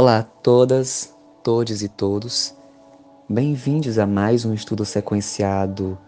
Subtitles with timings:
[0.00, 2.54] Olá a todas, todes e todos.
[3.28, 5.98] Bem-vindos a mais um estudo sequenciado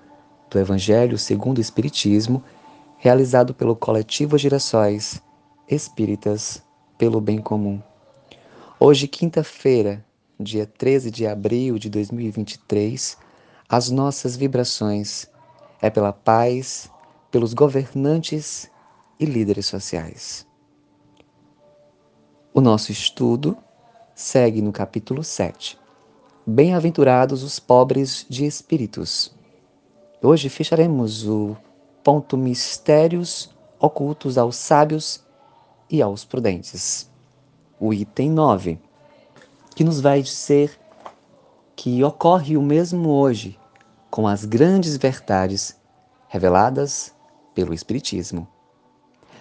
[0.48, 2.40] do Evangelho segundo o Espiritismo,
[2.98, 5.20] realizado pelo Coletivo Girassóis
[5.68, 6.62] Espíritas
[6.96, 7.82] pelo Bem Comum.
[8.78, 10.06] Hoje, quinta-feira,
[10.38, 13.18] dia 13 de abril de 2023,
[13.68, 15.26] as nossas vibrações
[15.82, 16.88] é pela paz,
[17.28, 18.70] pelos governantes
[19.18, 20.46] e líderes sociais.
[22.54, 23.58] O nosso estudo
[24.20, 25.78] segue no capítulo 7.
[26.46, 29.34] Bem-aventurados os pobres de espíritos.
[30.22, 31.56] Hoje fecharemos o
[32.04, 33.48] ponto Mistérios
[33.78, 35.24] ocultos aos sábios
[35.88, 37.10] e aos prudentes.
[37.80, 38.78] O item 9,
[39.74, 40.78] que nos vai dizer
[41.74, 43.58] que ocorre o mesmo hoje
[44.10, 45.80] com as grandes verdades
[46.28, 47.14] reveladas
[47.54, 48.46] pelo Espiritismo.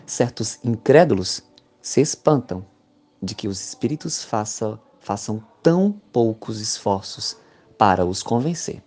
[0.06, 1.44] Certos incrédulos
[1.82, 2.66] se espantam
[3.22, 7.38] de que os espíritos façam, façam tão poucos esforços
[7.78, 8.82] para os convencer.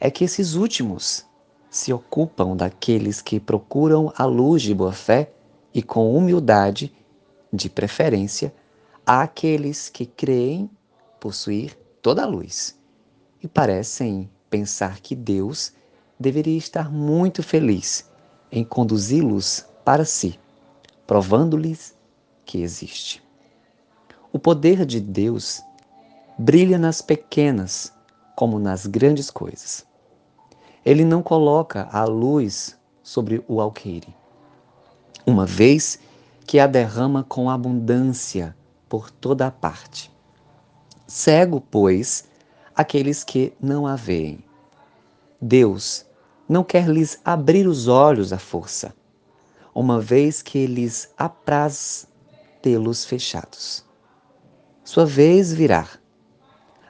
[0.00, 1.24] É que esses últimos
[1.70, 5.32] se ocupam daqueles que procuram a luz de boa fé
[5.72, 6.94] e com humildade,
[7.52, 8.54] de preferência,
[9.04, 10.70] àqueles que creem
[11.20, 12.76] possuir toda a luz
[13.42, 15.72] e parecem pensar que Deus
[16.18, 18.10] deveria estar muito feliz
[18.50, 20.38] em conduzi-los para si,
[21.06, 21.94] provando-lhes
[22.44, 23.25] que existe.
[24.36, 25.62] O poder de Deus
[26.38, 27.90] brilha nas pequenas
[28.34, 29.86] como nas grandes coisas.
[30.84, 34.14] Ele não coloca a luz sobre o alqueire,
[35.26, 35.98] uma vez
[36.46, 38.54] que a derrama com abundância
[38.90, 40.12] por toda a parte.
[41.06, 42.28] Cego, pois,
[42.74, 44.44] aqueles que não a veem.
[45.40, 46.04] Deus
[46.46, 48.94] não quer lhes abrir os olhos à força,
[49.74, 52.06] uma vez que lhes apraz
[52.60, 53.85] tê-los fechados.
[54.86, 55.88] Sua vez virá,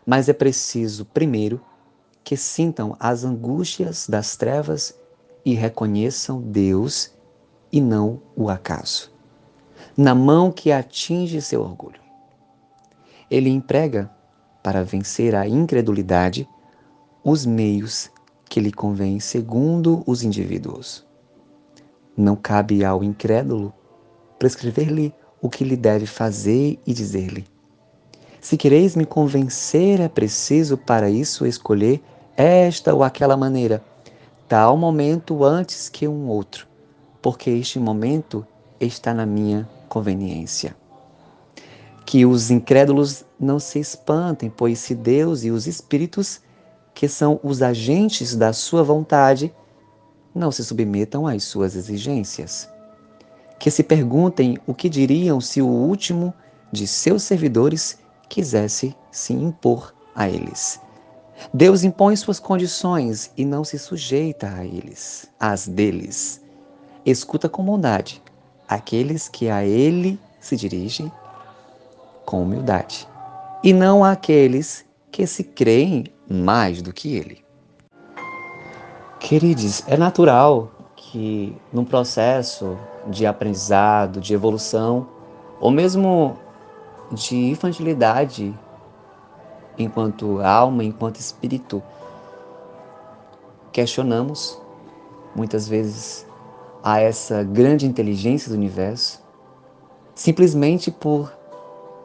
[0.05, 1.63] mas é preciso, primeiro,
[2.23, 4.95] que sintam as angústias das trevas
[5.43, 7.11] e reconheçam Deus
[7.73, 9.11] e não o acaso,
[9.97, 11.99] na mão que atinge seu orgulho.
[13.31, 14.11] Ele emprega,
[14.63, 16.47] para vencer a incredulidade,
[17.25, 18.11] os meios
[18.47, 21.03] que lhe convêm segundo os indivíduos.
[22.15, 23.73] Não cabe ao incrédulo
[24.39, 27.56] prescrever-lhe o que lhe deve fazer e dizer-lhe
[28.47, 32.01] se quereis me convencer, é preciso para isso escolher
[32.37, 33.83] esta ou aquela maneira,
[34.47, 36.65] tal momento antes que um outro,
[37.21, 38.47] porque este momento
[38.79, 40.77] está na minha conveniência.
[42.05, 46.41] Que os incrédulos não se espantem, pois se Deus e os espíritos,
[46.95, 49.53] que são os agentes da sua vontade,
[50.33, 52.69] não se submetam às suas exigências.
[53.59, 56.33] Que se perguntem o que diriam se o último
[56.71, 60.81] de seus servidores quisesse se impor a eles.
[61.53, 66.43] Deus impõe suas condições e não se sujeita a eles, às deles.
[67.05, 68.23] Escuta com bondade
[68.69, 71.11] aqueles que a ele se dirigem
[72.25, 73.07] com humildade,
[73.63, 77.45] e não aqueles que se creem mais do que ele.
[79.21, 82.77] Queridos, é natural que num processo
[83.09, 85.09] de aprendizado, de evolução,
[85.61, 86.37] ou mesmo
[87.13, 88.55] de infantilidade
[89.79, 91.83] enquanto alma, enquanto espírito.
[93.73, 94.61] Questionamos
[95.35, 96.27] muitas vezes
[96.83, 99.23] a essa grande inteligência do universo,
[100.15, 101.33] simplesmente por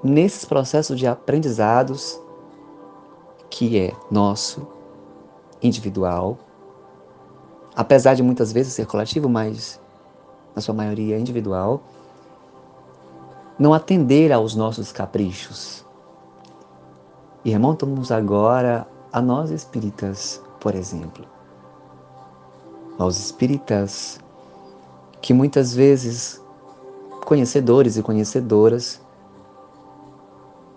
[0.04, 2.20] nesses processos de aprendizados
[3.50, 4.68] que é nosso,
[5.62, 6.38] individual,
[7.76, 9.80] apesar de muitas vezes ser coletivo, mas
[10.56, 11.84] na sua maioria individual,
[13.62, 15.86] não atender aos nossos caprichos.
[17.46, 21.28] E remontamos agora a nós espíritas, por exemplo.
[22.98, 24.20] Aos espíritas
[25.22, 26.42] que muitas vezes,
[27.24, 29.00] conhecedores e conhecedoras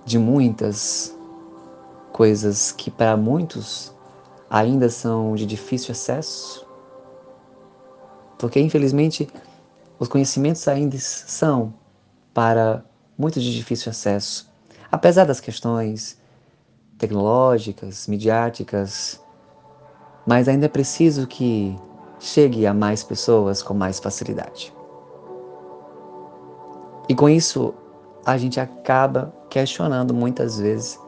[0.05, 1.17] de muitas
[2.13, 3.95] coisas que para muitos
[4.51, 6.67] ainda são de difícil acesso,
[8.37, 9.27] porque infelizmente
[9.99, 11.73] os conhecimentos ainda são
[12.35, 12.85] para
[13.17, 14.53] muitos de difícil acesso,
[14.91, 16.21] apesar das questões
[16.99, 19.21] tecnológicas, midiáticas,
[20.27, 21.79] mas ainda é preciso que
[22.19, 24.75] chegue a mais pessoas com mais facilidade.
[27.09, 27.73] E com isso,
[28.27, 30.99] a gente acaba questionando muitas vezes,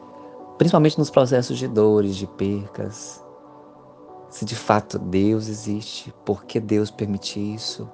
[0.57, 3.23] principalmente nos processos de dores, de percas,
[4.29, 7.89] se de fato Deus existe, por que Deus permite isso.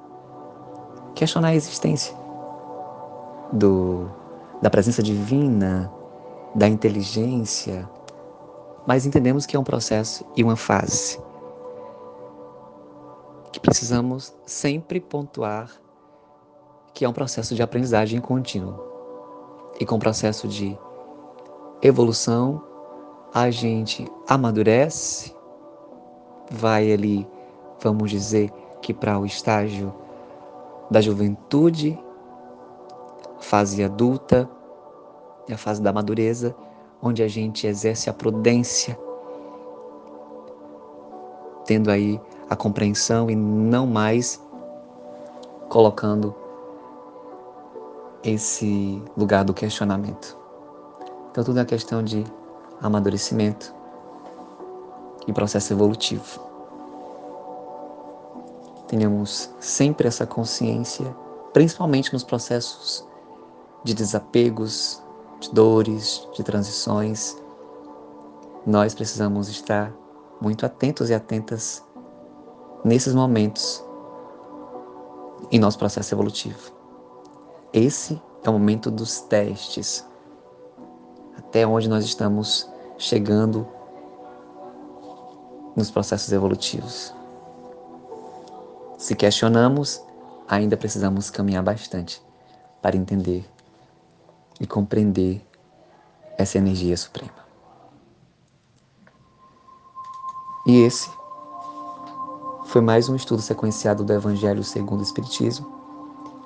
[1.16, 2.23] Questionar a existência
[3.54, 4.10] do,
[4.62, 5.90] da presença divina
[6.54, 7.90] da inteligência,
[8.86, 11.20] mas entendemos que é um processo e uma fase
[13.52, 15.70] que precisamos sempre pontuar
[16.94, 18.80] que é um processo de aprendizagem contínuo.
[19.80, 20.78] E com o processo de
[21.82, 22.64] evolução,
[23.34, 25.36] a gente amadurece,
[26.52, 27.28] vai ali,
[27.82, 28.52] vamos dizer,
[28.82, 29.94] que para o estágio
[30.92, 31.98] da juventude,
[33.44, 34.50] fase adulta
[35.48, 36.56] e a fase da madureza,
[37.01, 38.98] onde a gente exerce a prudência,
[41.66, 42.19] tendo aí
[42.50, 44.42] a compreensão e não mais
[45.68, 46.34] colocando
[48.24, 50.38] esse lugar do questionamento.
[51.30, 52.24] Então, tudo é questão de
[52.81, 53.75] amadurecimento
[55.28, 56.39] e processo evolutivo.
[58.88, 61.13] Tenhamos sempre essa consciência,
[61.51, 63.06] principalmente nos processos
[63.84, 65.02] de desapegos,
[65.40, 67.38] de dores, de transições.
[68.66, 69.94] Nós precisamos estar
[70.40, 71.84] muito atentos e atentas
[72.84, 73.84] nesses momentos
[75.52, 76.72] em nosso processo evolutivo.
[77.72, 80.08] Esse é o momento dos testes.
[81.38, 83.68] Até onde nós estamos chegando
[85.76, 87.14] nos processos evolutivos.
[88.98, 90.02] Se questionamos,
[90.48, 92.22] ainda precisamos caminhar bastante
[92.82, 93.53] para entender
[94.60, 95.46] e compreender
[96.38, 97.44] essa energia suprema.
[100.66, 101.10] E esse
[102.66, 105.68] foi mais um estudo sequenciado do Evangelho segundo o Espiritismo,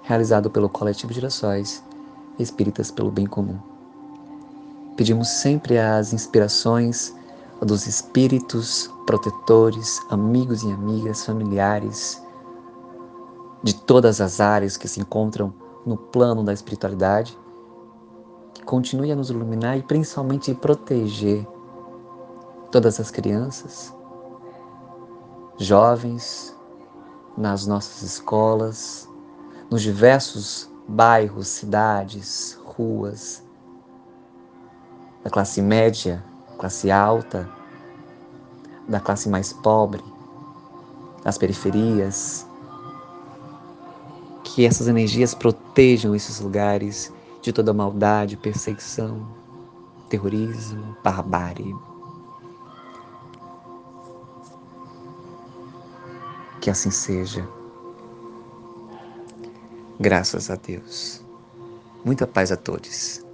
[0.04, 1.84] realizado pelo Coletivo Girassóis
[2.40, 3.60] Espíritas pelo Bem Comum.
[4.96, 7.16] Pedimos sempre as inspirações
[7.62, 12.22] dos espíritos protetores, amigos e amigas, familiares,
[13.64, 15.54] de todas as áreas que se encontram
[15.86, 17.38] no plano da espiritualidade,
[18.68, 21.48] continue a nos iluminar e principalmente proteger
[22.70, 23.96] todas as crianças,
[25.58, 26.54] jovens,
[27.38, 29.10] nas nossas escolas,
[29.72, 33.42] nos diversos bairros, cidades, ruas,
[35.24, 36.22] da classe média,
[36.58, 37.50] classe alta,
[38.88, 40.04] da classe mais pobre,
[41.24, 42.46] das periferias,
[44.44, 47.14] que essas energias protejam esses lugares
[47.48, 49.26] de toda maldade, perseguição,
[50.10, 51.74] terrorismo, barbárie.
[56.60, 57.48] Que assim seja.
[59.98, 61.24] Graças a Deus.
[62.04, 63.26] Muita paz a todos.